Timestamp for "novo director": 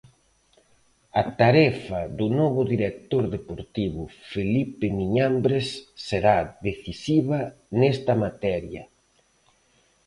2.39-3.23